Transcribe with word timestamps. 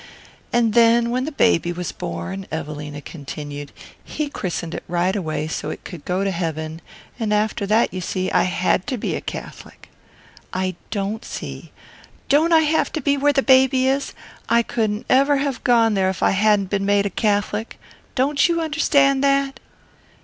"And 0.51 0.73
then 0.73 1.11
when 1.11 1.25
the 1.25 1.31
baby 1.31 1.71
was 1.71 1.91
born," 1.91 2.47
Evelina 2.51 3.01
continued, 3.03 3.71
"he 4.03 4.29
christened 4.29 4.73
it 4.73 4.83
right 4.87 5.15
away, 5.15 5.47
so 5.47 5.69
it 5.69 5.83
could 5.83 6.05
go 6.05 6.23
to 6.23 6.31
heaven; 6.31 6.81
and 7.19 7.31
after 7.31 7.67
that, 7.67 7.93
you 7.93 8.01
see, 8.01 8.31
I 8.31 8.41
had 8.45 8.87
to 8.87 8.97
be 8.97 9.13
a 9.13 9.21
Catholic." 9.21 9.89
"I 10.53 10.75
don't 10.89 11.23
see" 11.23 11.71
"Don't 12.29 12.51
I 12.51 12.61
have 12.61 12.91
to 12.93 12.99
be 13.01 13.15
where 13.15 13.31
the 13.31 13.43
baby 13.43 13.87
is? 13.87 14.15
I 14.49 14.63
couldn't 14.63 15.05
ever 15.07 15.37
ha' 15.37 15.63
gone 15.63 15.93
there 15.93 16.09
if 16.09 16.23
I 16.23 16.31
hadn't 16.31 16.71
been 16.71 16.83
made 16.83 17.05
a 17.05 17.11
Catholic. 17.11 17.79
Don't 18.15 18.47
you 18.49 18.59
understand 18.59 19.23
that?" 19.23 19.59